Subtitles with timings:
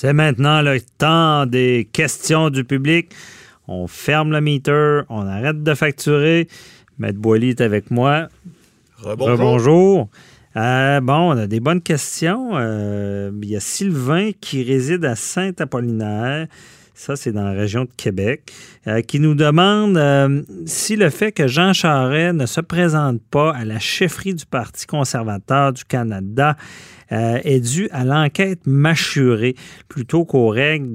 [0.00, 3.12] C'est maintenant le temps des questions du public.
[3.66, 6.46] On ferme le meter, on arrête de facturer.
[7.00, 8.28] Maître Boily est avec moi.
[8.98, 9.38] Rebonjour.
[9.38, 10.08] Bonjour.
[10.54, 12.50] Euh, bon, on a des bonnes questions.
[12.52, 16.46] Euh, il y a Sylvain qui réside à Saint-Apollinaire.
[16.98, 18.52] Ça, c'est dans la région de Québec,
[18.88, 23.54] euh, qui nous demande euh, si le fait que Jean Charest ne se présente pas
[23.54, 26.56] à la chefferie du Parti conservateur du Canada
[27.12, 29.54] euh, est dû à l'enquête mâchurée
[29.88, 30.92] plutôt qu'aux règles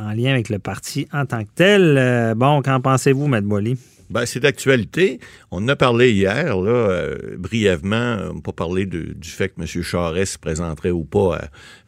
[0.00, 2.34] en lien avec le parti en tant que tel.
[2.36, 3.76] Bon, qu'en pensez-vous, Boily?
[4.10, 5.18] Ben, c'est d'actualité.
[5.50, 8.18] On en a parlé hier, là, euh, brièvement.
[8.30, 9.66] On n'a pas parlé du fait que M.
[9.66, 11.36] Charest se présenterait ou pas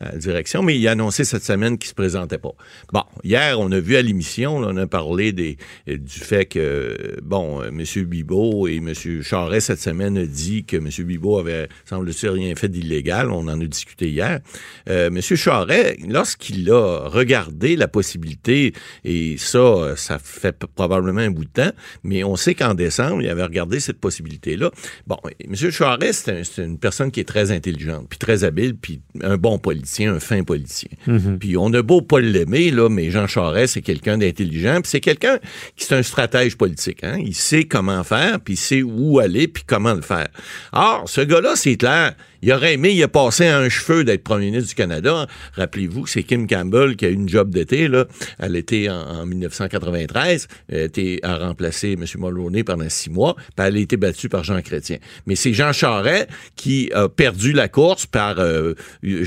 [0.01, 2.55] à, la direction, mais il a annoncé cette semaine qu'il ne se présentait pas.
[2.93, 5.59] Bon, hier, on a vu à l'émission, on a parlé des,
[5.89, 8.05] euh, du fait que, bon, euh, M.
[8.05, 8.95] Bibot et M.
[9.23, 10.89] Charest, cette semaine, a dit que M.
[11.07, 13.31] Bibot avait, semble-t-il, rien fait d'illégal.
[13.31, 14.41] On en a discuté hier.
[14.87, 15.21] M.
[15.21, 18.73] Charest, lorsqu'il a regardé la possibilité,
[19.05, 21.73] et ça, ça fait probablement un bout de temps,
[22.07, 24.71] mais on sait qu'en décembre, il avait regardé cette possibilité-là.
[25.07, 25.55] Bon, M.
[25.71, 29.37] Charest, c'est un- c'est une personne qui est très intelligente, puis très habile, puis un
[29.37, 30.91] bon politicien, un fin politicien.
[31.39, 35.01] Puis on a beau pas l'aimer, là, mais Jean Charest, c'est quelqu'un d'intelligent, puis c'est
[35.01, 35.39] quelqu'un
[35.77, 37.03] qui est un stratège politique.
[37.05, 37.19] Hein?
[37.21, 40.29] Il sait comment faire, puis il sait où aller, puis comment le faire.
[40.73, 44.23] Or, ce gars-là, c'est clair, il aurait aimé, il a passé à un cheveu d'être
[44.23, 45.27] premier ministre du Canada.
[45.55, 48.07] Rappelez-vous que c'est Kim Campbell qui a eu une job d'été, là.
[48.39, 52.05] Elle était en, en 1993, elle était à remplacer M.
[52.19, 54.99] Mulroney pendant six mois, puis elle a été battue par Jean Chrétien.
[55.27, 58.75] Mais c'est Jean Charest qui a perdu la course par euh,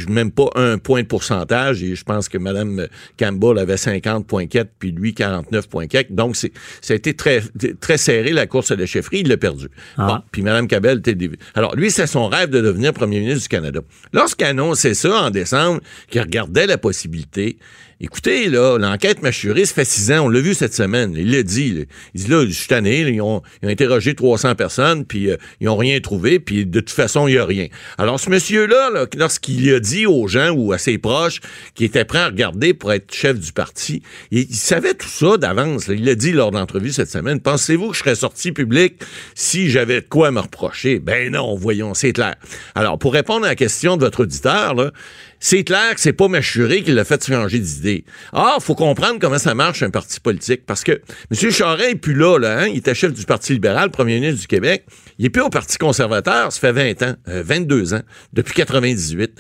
[0.08, 2.88] même pas un point de pourcentage, et je pense que Mme
[3.18, 6.08] Campbell avait 50,4 puis lui 49,4.
[6.12, 7.42] Donc, c'est, ça a été très,
[7.80, 9.68] très serré, la course à la chefferie, il l'a perdu.
[9.98, 10.08] Ah.
[10.08, 11.18] Bon, puis Mme Cabell était...
[11.56, 13.80] Alors, lui, c'est son rêve de devenir premier ministre du Canada.
[14.12, 15.80] Lorsqu'il a annoncé ça en décembre,
[16.10, 17.58] qu'il regardait la possibilité,
[18.02, 21.44] écoutez, là, l'enquête mâchurée, ça fait six ans, on l'a vu cette semaine, il l'a
[21.44, 21.86] dit.
[22.14, 25.30] Il dit, là, je suis tanné, là, ils, ont, ils ont interrogé 300 personnes, puis
[25.30, 27.68] euh, ils ont rien trouvé, puis de toute façon, il y a rien.
[27.98, 31.42] Alors, ce monsieur-là, là, lorsqu'il a dit aux gens ou à ses proches
[31.76, 34.02] qu'il était prêt à regarder pour être chef du parti,
[34.32, 35.88] il, savait tout ça d'avance.
[35.88, 37.40] Il l'a dit lors de l'entrevue cette semaine.
[37.40, 39.02] Pensez-vous que je serais sorti public
[39.36, 41.00] si j'avais de quoi me reprocher?
[41.00, 42.36] Ben non, voyons, c'est clair.
[42.76, 44.92] Alors, pour répondre à la question de votre auditeur, là,
[45.40, 48.06] c'est clair que c'est pas Machuré qui l'a fait changer d'idée.
[48.34, 50.66] Ah, faut comprendre comment ça marche un parti politique.
[50.66, 51.02] Parce que
[51.32, 51.52] M.
[51.52, 52.68] Charest est plus là, là, hein?
[52.68, 54.86] Il était chef du Parti libéral, premier ministre du Québec.
[55.18, 58.02] Il est plus au Parti conservateur, ça fait 20 ans, euh, 22 ans,
[58.34, 59.32] depuis 98.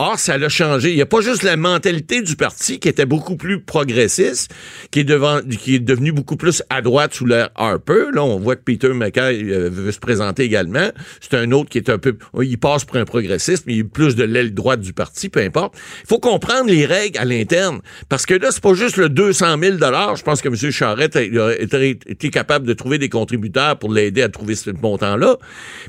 [0.00, 0.90] Or, ça l'a changé.
[0.90, 4.52] Il n'y a pas juste la mentalité du parti qui était beaucoup plus progressiste,
[4.90, 8.06] qui est, devant, qui est devenu beaucoup plus à droite sous l'ère Harper.
[8.12, 10.90] Là, on voit que Peter McKay euh, veut se présenter également.
[11.20, 12.16] C'est un autre qui est un peu...
[12.42, 15.38] Il passe pour un progressiste, mais il est plus de l'aile droite du parti, peu
[15.38, 15.76] importe.
[16.02, 17.80] Il faut comprendre les règles à l'interne.
[18.08, 20.72] Parce que là, c'est pas juste le 200 000 Je pense que M.
[20.72, 25.36] Charette a, été, capable de trouver des contributeurs pour l'aider à trouver ce montant-là.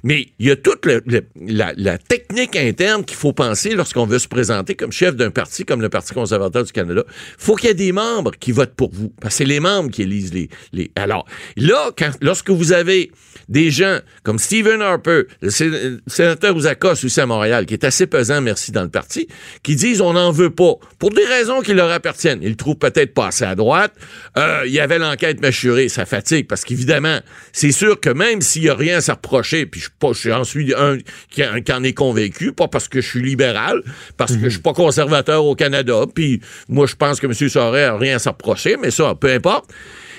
[0.03, 4.27] Mais il y a toute la, la technique interne qu'il faut penser lorsqu'on veut se
[4.27, 7.03] présenter comme chef d'un parti comme le Parti conservateur du Canada.
[7.37, 9.13] faut qu'il y ait des membres qui votent pour vous.
[9.21, 10.49] Parce que c'est les membres qui élisent les...
[10.73, 10.91] les...
[10.95, 11.25] Alors,
[11.55, 11.91] là,
[12.21, 13.11] lorsque vous avez
[13.47, 18.07] des gens comme Stephen Harper, le sé- le sénateur Ouzakos à Montréal, qui est assez
[18.07, 19.27] pesant, merci, dans le parti,
[19.63, 22.39] qui disent on n'en veut pas, pour des raisons qui leur appartiennent.
[22.41, 23.93] Ils le trouvent peut-être pas assez à droite.
[24.37, 27.19] Euh, il y avait l'enquête mâchurée, ça fatigue, parce qu'évidemment,
[27.53, 30.73] c'est sûr que même s'il y a rien à se reprocher, puis je suis suis
[30.73, 30.97] un
[31.29, 33.83] qui en est convaincu, pas parce que je suis libéral,
[34.17, 37.33] parce que je suis pas conservateur au Canada, puis moi je pense que M.
[37.33, 39.71] Sorel a rien à se reprocher, mais ça, peu importe.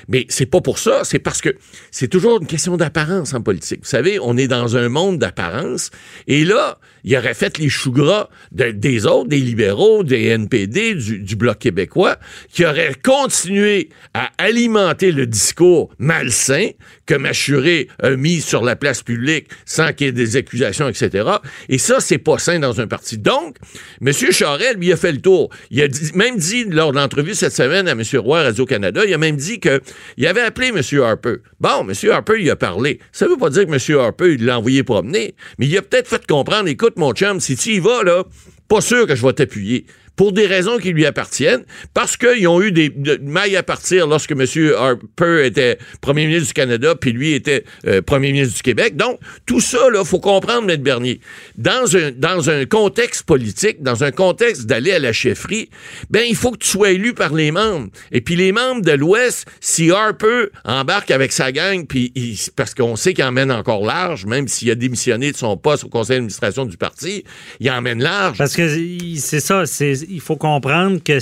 [0.08, 1.56] Mais c'est pas pour ça, c'est parce que
[1.90, 3.80] c'est toujours une question d'apparence en politique.
[3.82, 5.90] Vous savez, on est dans un monde d'apparence.
[6.28, 10.94] Et là, il aurait fait les choux gras de- des autres, des libéraux, des NPD,
[10.96, 12.16] du, Bloc québécois,
[12.52, 16.70] qui auraient continué à alimenter le discours malsain
[17.06, 21.28] que Machuré a mis sur la place publique sans qu'il y ait des accusations, etc.
[21.68, 23.16] Et ça, c'est pas sain dans un parti.
[23.18, 23.56] Donc,
[24.04, 24.12] M.
[24.12, 25.50] Charest, lui, a fait le tour.
[25.70, 28.02] Il a même dit, lors de l'entrevue cette semaine à M.
[28.14, 29.80] Roy, Radio-Canada, il a même dit que
[30.16, 30.80] il avait appelé M.
[31.02, 31.36] Harper.
[31.60, 31.92] Bon, M.
[32.10, 32.98] Harper, il a parlé.
[33.12, 33.98] Ça veut pas dire que M.
[34.00, 37.56] Harper, il l'a envoyé promener, mais il a peut-être fait comprendre, écoute, mon chum, si
[37.56, 38.24] tu y vas, là,
[38.68, 39.86] pas sûr que je vais t'appuyer.
[40.16, 41.64] Pour des raisons qui lui appartiennent,
[41.94, 44.44] parce qu'ils ont eu des de- mailles à partir lorsque M.
[44.76, 48.96] Harper était premier ministre du Canada, puis lui était euh, premier ministre du Québec.
[48.96, 50.80] Donc, tout ça, là, faut comprendre, M.
[50.82, 51.20] Bernier.
[51.58, 55.68] Dans un, dans un contexte politique, dans un contexte d'aller à la chefferie,
[56.10, 57.88] ben, il faut que tu sois élu par les membres.
[58.12, 62.74] Et puis les membres de l'Ouest, si Harper embarque avec sa gang, puis il- parce
[62.74, 66.16] qu'on sait qu'il emmène encore large, même s'il a démissionné de son poste au conseil
[66.16, 67.24] d'administration du parti,
[67.60, 68.38] il emmène large.
[68.38, 71.18] Parce que il- c'est ça, c'est, il faut comprendre que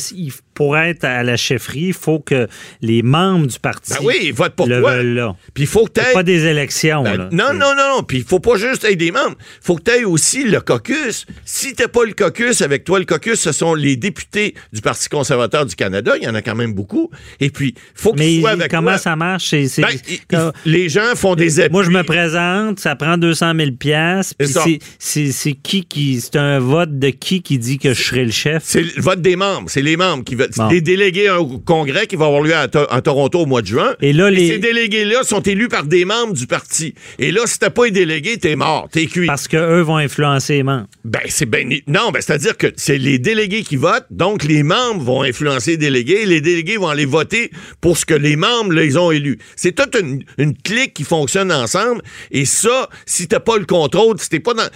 [0.54, 2.48] pour être à la chefferie, il faut que
[2.80, 4.96] les membres du parti Ben oui, ils votent pour le toi.
[4.96, 5.36] veulent là.
[5.52, 7.02] Puis il faut que pas des élections.
[7.02, 7.28] Ben, là.
[7.32, 8.02] non, non, non, non.
[8.02, 9.36] Puis il faut pas juste être des membres.
[9.60, 11.26] faut que tu aies aussi le caucus.
[11.44, 15.08] Si t'as pas le caucus avec toi, le caucus, ce sont les députés du Parti
[15.08, 16.14] conservateur du Canada.
[16.16, 17.10] Il y en a quand même beaucoup.
[17.40, 18.98] Et puis, faut qu'ils soient avec comment toi.
[18.98, 19.50] ça marche?
[19.52, 19.66] Ben,
[20.08, 21.72] il- il- les gens font des appuis.
[21.72, 24.62] moi, je me présente, ça prend 200 000 piastres, puis C'est ça.
[24.64, 26.20] c'est, c'est, c'est qui qui...
[26.20, 28.62] C'est un vote de qui qui dit que je serai le chef?
[28.64, 29.68] C'est le vote des membres.
[29.70, 30.43] C'est les membres qui veulent.
[30.56, 30.68] Bon.
[30.68, 33.66] Des délégués au congrès qui va avoir lieu à, To- à Toronto au mois de
[33.66, 33.94] juin.
[34.00, 36.94] Et là, les- ces délégués-là sont élus par des membres du parti.
[37.18, 38.88] Et là, si t'as pas un délégué, t'es mort.
[38.90, 39.26] T'es cuit.
[39.26, 40.86] Parce qu'eux vont influencer les membres.
[41.04, 41.68] Ben, c'est ben.
[41.86, 45.76] Non, ben, c'est-à-dire que c'est les délégués qui votent, donc les membres vont influencer les
[45.76, 47.50] délégués, et les délégués vont aller voter
[47.80, 49.38] pour ce que les membres, là, ils ont élu.
[49.56, 54.18] C'est toute une, une clique qui fonctionne ensemble, et ça, si t'as pas le contrôle,
[54.18, 54.68] si t'es pas dans.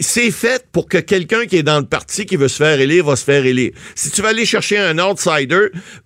[0.00, 3.04] C'est fait pour que quelqu'un qui est dans le parti, qui veut se faire élire,
[3.04, 3.72] va se faire élire.
[3.94, 5.54] Si tu vas aller chercher un outsider,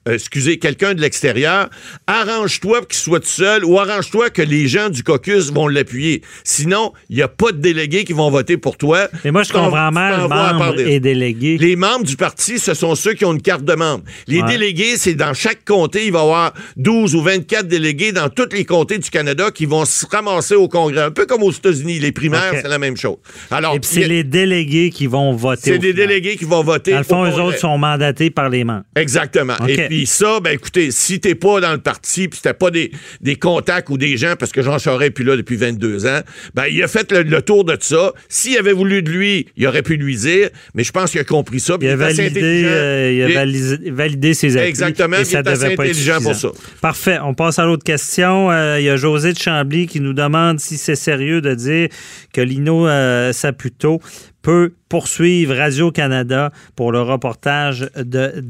[0.08, 1.68] euh, excusez, quelqu'un de l'extérieur,
[2.06, 6.22] arrange-toi pour qu'il soit tout seul, ou arrange-toi que les gens du caucus vont l'appuyer.
[6.44, 9.08] Sinon, il n'y a pas de délégués qui vont voter pour toi.
[9.24, 11.58] Mais moi, je comprends mal membres et délégués.
[11.58, 14.04] Les membres du parti, ce sont ceux qui ont une carte de membre.
[14.26, 14.48] Les Ouais.
[14.48, 18.48] délégués, c'est dans chaque comté, il va y avoir 12 ou 24 délégués dans tous
[18.52, 21.02] les comtés du Canada qui vont se ramasser au Congrès.
[21.02, 23.16] Un peu comme aux États-Unis, les primaires, c'est la même chose.
[23.50, 25.62] Alors, Et puis c'est les délégués qui vont voter.
[25.72, 26.08] c'est des final.
[26.08, 26.92] délégués qui vont voter.
[26.92, 28.84] Dans le fond, eux autres sont mandatés par les membres.
[28.96, 29.56] Exactement.
[29.66, 32.90] Et puis ça, ben écoutez, si t'es pas dans le parti, puis t'as pas des,
[33.20, 36.20] des contacts ou des gens, parce que Jean Charest est plus là depuis 22 ans,
[36.54, 38.12] ben il a fait le, le tour de ça.
[38.28, 41.24] S'il avait voulu de lui, il aurait pu lui dire, mais je pense qu'il a
[41.24, 41.76] compris ça.
[41.80, 44.68] Il a validé, euh, il a validé, validé ses appuis.
[44.68, 46.48] Exactement, Et il assez pas être intelligent pour ça.
[46.80, 47.18] Parfait.
[47.22, 48.50] On passe à l'autre question.
[48.50, 51.88] Euh, il y a José de Chambly qui nous demande si c'est sérieux de dire
[52.32, 54.00] que Lino euh, Saputo
[54.48, 58.40] peut poursuivre Radio-Canada pour le reportage de-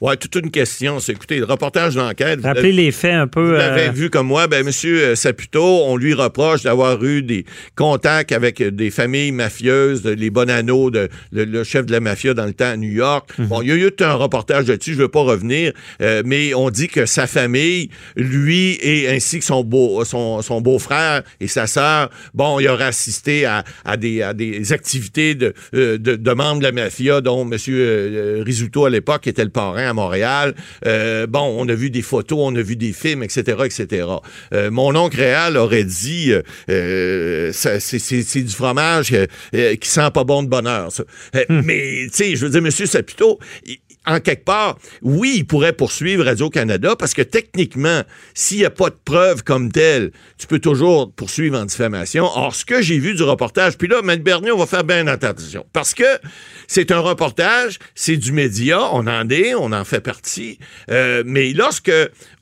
[0.00, 0.98] Ouais, toute une question.
[0.98, 2.40] Écoutez, le reportage d'enquête.
[2.42, 3.48] Rappelez les faits un peu.
[3.48, 7.22] Vous l'avez euh, vu comme moi, ben Monsieur euh, Saputo, on lui reproche d'avoir eu
[7.22, 7.44] des
[7.76, 12.32] contacts avec euh, des familles mafieuses, les Bonanno, de, le, le chef de la mafia
[12.32, 13.28] dans le temps à New York.
[13.38, 13.46] Mhm.
[13.48, 16.54] Bon, il y a eu tout un reportage là-dessus, je veux pas revenir, euh, mais
[16.54, 21.46] on dit que sa famille, lui et ainsi que son beau son, son beau-frère et
[21.46, 26.32] sa sœur, bon, il aurait assisté à, à des, à des activités de, de, de
[26.32, 30.54] membres de la mafia, dont Monsieur Risuto à l'époque était le parrain à Montréal.
[30.86, 34.06] Euh, bon, on a vu des photos, on a vu des films, etc., etc.
[34.54, 36.32] Euh, mon oncle Réal aurait dit,
[36.68, 39.14] euh, c'est, du fromage
[39.52, 40.90] qui sent pas bon de bonheur.
[40.92, 41.04] ça.
[41.36, 45.46] Euh, Mais, tu sais, je veux dire, Monsieur Saputo, il- en quelque part, oui, il
[45.46, 48.02] pourrait poursuivre Radio-Canada parce que techniquement,
[48.32, 52.24] s'il n'y a pas de preuves comme telles, tu peux toujours poursuivre en diffamation.
[52.24, 54.16] Or, ce que j'ai vu du reportage, puis là, M.
[54.16, 56.18] Bernier, on va faire bien attention parce que
[56.66, 60.58] c'est un reportage, c'est du média, on en est, on en fait partie,
[60.90, 61.92] euh, mais lorsque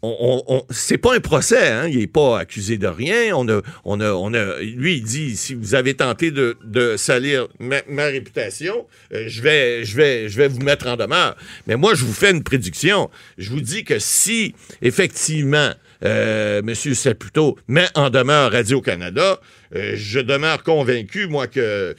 [0.03, 4.01] on, c'est pas un procès, hein, il est pas accusé de rien, on a, on
[4.35, 6.57] a, lui il dit si vous avez tenté de,
[6.97, 11.37] salir ma, ma réputation, euh, je vais, je vais, je vais vous mettre en demeure.
[11.67, 15.73] Mais moi je vous fais une prédiction, je vous dis que si effectivement
[16.05, 16.75] euh, M.
[16.75, 19.41] Saputo met en demeure Radio-Canada,
[19.75, 21.95] euh, je demeure convaincu, moi, que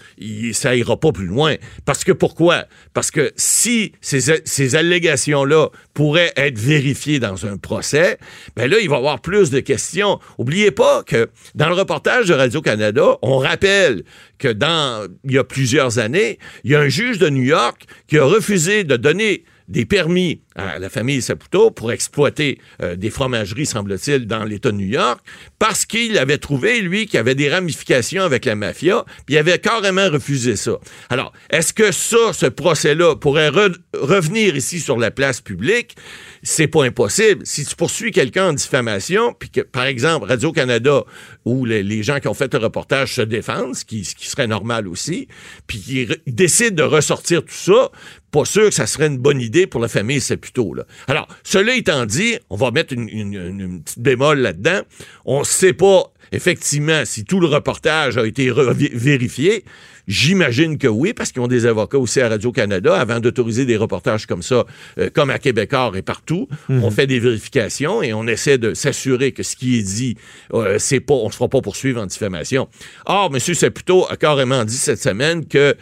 [0.53, 1.55] ça ira pas plus loin.
[1.85, 2.65] Parce que pourquoi?
[2.93, 8.17] Parce que si ces allégations-là pourraient être vérifiées dans un procès,
[8.55, 10.19] ben là, il va y avoir plus de questions.
[10.37, 14.03] Oubliez pas que dans le reportage de Radio-Canada, on rappelle
[14.37, 17.83] que dans, il y a plusieurs années, il y a un juge de New York
[18.07, 23.09] qui a refusé de donner des permis à la famille Saputo pour exploiter euh, des
[23.09, 25.21] fromageries, semble-t-il, dans l'État de New York,
[25.59, 29.37] parce qu'il avait trouvé, lui, qu'il y avait des ramifications avec la mafia, puis il
[29.37, 30.79] avait carrément refusé ça.
[31.09, 35.95] Alors, est-ce que ça, ce procès-là, pourrait re- revenir ici sur la place publique?
[36.41, 37.45] C'est pas impossible.
[37.45, 41.03] Si tu poursuis quelqu'un en diffamation, puis que, par exemple, Radio-Canada,
[41.45, 44.47] où les, gens qui ont fait le reportage se défendent, ce qui, ce qui serait
[44.47, 45.27] normal aussi,
[45.67, 47.91] puis qu'ils décident de ressortir tout ça,
[48.31, 50.73] pas sûr que ça serait une bonne idée pour la famille Saputo.
[50.73, 50.83] Là.
[51.07, 54.81] Alors, cela étant dit, on va mettre une, une- petite bémol là-dedans.
[55.25, 58.51] On ne sait pas effectivement, si tout le reportage a été
[58.93, 59.63] vérifié,
[60.11, 62.95] J'imagine que oui, parce qu'ils ont des avocats aussi à Radio-Canada.
[62.99, 64.65] Avant d'autoriser des reportages comme ça,
[64.97, 66.83] euh, comme à Québécois et partout, Mhm.
[66.83, 70.17] on fait des vérifications et on essaie de s'assurer que ce qui est dit,
[70.55, 72.67] euh, c'est pas, on ne se fera pas poursuivre en diffamation.
[73.05, 73.39] Or, M.
[73.39, 75.75] Saputo a carrément dit cette semaine qu'il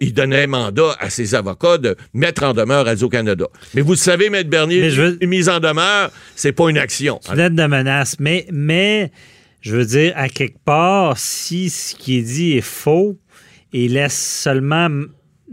[0.00, 3.48] il donnait mandat à ses avocats de mettre en demeure Radio-Canada.
[3.74, 7.18] Mais vous le savez, Maître Bernier, veux- une mise en demeure, c'est pas une action.
[7.22, 8.14] C'est une lettre de menace.
[8.20, 9.10] Mais, mais,
[9.60, 13.18] je veux dire, à quelque part, si ce qui est dit est faux,
[13.72, 14.88] il laisse seulement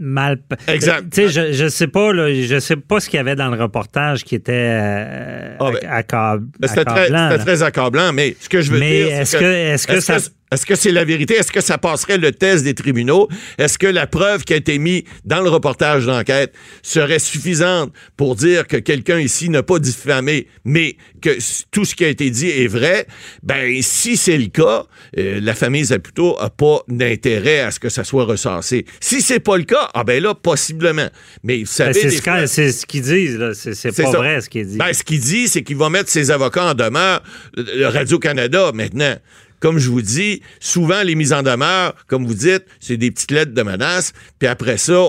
[0.00, 0.38] mal.
[0.68, 1.04] Exact.
[1.12, 3.48] Tu sais, je, je sais pas, là, je sais pas ce qu'il y avait dans
[3.48, 7.38] le reportage qui était euh, Ah, ben, C'était très, accablant, c'était là.
[7.38, 10.18] très accablant, mais ce que je veux Mais dire, est-ce que- est-ce que ça-
[10.52, 11.34] Est-ce que c'est la vérité?
[11.34, 13.28] Est-ce que ça passerait le test des tribunaux?
[13.58, 18.34] Est-ce que la preuve qui a été mise dans le reportage d'enquête serait suffisante pour
[18.36, 21.36] dire que quelqu'un ici n'a pas diffamé, mais que
[21.70, 23.06] tout ce qui a été dit est vrai?
[23.42, 24.84] Ben, si c'est le cas,
[25.18, 28.86] euh, la famille Zaputo a pas d'intérêt à ce que ça soit recensé.
[29.00, 31.08] Si c'est pas le cas, ah ben là, possiblement.
[31.42, 33.52] Mais vous savez, Ben, c'est ce, qu'ils disent, là.
[33.54, 34.18] C'est, pas ça.
[34.18, 34.78] vrai ce qu'ils disent.
[34.78, 37.22] Ben, ce qu'il dit, c'est qu'il va mettre ses avocats en demeure.
[37.56, 39.16] Le- le Radio-Canada, maintenant,
[39.60, 43.30] comme je vous dis, souvent, les mises en demeure, comme vous dites, c'est des petites
[43.30, 45.04] lettres de menace, puis après ça,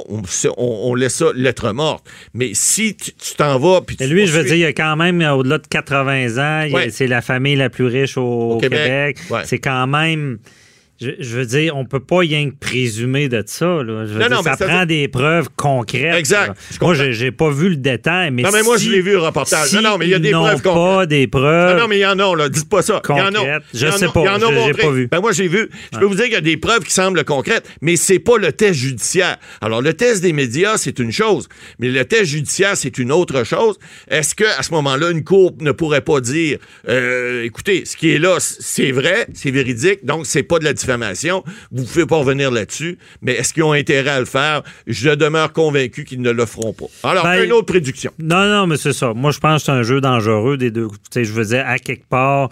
[0.57, 2.05] on, laisse ça lettre morte.
[2.33, 4.95] Mais si tu t'en vas, puis tu lui, je veux dire, il y a quand
[4.95, 6.89] même euh, au-delà de 80 ans, Ouais.
[6.89, 9.17] c'est la famille la plus riche au, Au au Québec.
[9.17, 9.17] Québec.
[9.29, 9.41] Ouais.
[9.45, 10.39] C'est quand même.
[11.01, 13.65] Je, je veux dire, on peut pas rien que présumer de ça.
[13.65, 14.05] Là.
[14.05, 16.15] Je veux Non, dire, non, mais ça ça- prend des preuves concrètes.
[16.15, 16.57] Exact.
[16.71, 19.11] Je Moi, j'ai, pas vu le détail, mais Non, mais moi, si- je l'ai vu,
[19.11, 19.69] le reportage.
[19.69, 21.09] si Non, non, mais il y a des preuves pas concrètes.
[21.09, 21.75] des preuves.
[21.75, 22.49] Non, non, mais il y en a, là.
[22.49, 23.01] Dites pas ça.
[23.07, 23.31] Il y en a.
[23.31, 23.63] Concrètes.
[23.73, 24.19] Je y en sais pas.
[24.19, 24.73] il y en a Je- montré.
[24.83, 25.07] pas vu.
[25.09, 25.69] Ben, moi, j'ai vu.
[25.93, 28.37] Je peux vous dire qu'il y a des preuves qui semblent concrètes, mais c'est pas
[28.37, 29.37] le test judiciaire.
[29.61, 31.47] Alors, le test des médias, c'est une chose,
[31.79, 33.77] mais le test judiciaire, c'est une autre chose.
[34.09, 36.57] Est-ce que, à ce moment-là, une cour ne pourrait pas dire,
[36.89, 40.73] euh, écoutez, ce qui est là, c'est vrai, c'est véridique, donc c'est pas de la
[40.89, 41.43] diffamation.
[41.71, 44.63] Vous pouvez pas revenir là-dessus, mais est-ce qu'ils ont intérêt à le faire?
[44.87, 46.85] Je demeure convaincu qu'ils ne le feront pas.
[47.03, 48.11] Alors, Ben, une autre prédiction.
[48.19, 49.13] Non, non, mais c'est ça.
[49.13, 50.87] Moi, je pense que c'est un jeu dangereux des deux.
[50.87, 52.49] Tu sais, je veux dire, à quelque part,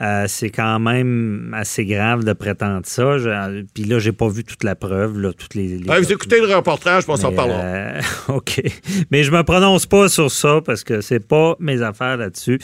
[0.00, 3.18] euh, c'est quand même assez grave de prétendre ça.
[3.18, 5.78] Je- Puis là, j'ai pas vu toute la preuve, là, toutes les.
[5.78, 7.58] vous écoutez le reportage, on s'en parlera.
[7.60, 8.60] euh, OK.
[9.10, 12.58] Mais je me prononce pas sur ça parce que c'est pas mes affaires là-dessus.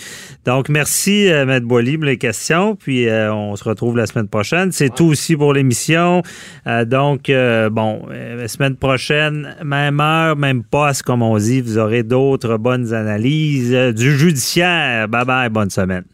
[0.44, 2.76] Donc, merci, euh, Maître Boily, pour les questions.
[2.76, 4.72] Puis, euh, on se retrouve la semaine prochaine.
[4.72, 6.22] C'est tout aussi pour l'émission.
[6.66, 7.30] Euh, donc,
[7.72, 12.92] bon, la semaine prochaine, même heure, même poste, comme on dit, vous aurez d'autres bonnes
[12.92, 15.08] analyses du judiciaire.
[15.08, 16.04] Bye bye, bonne semaine.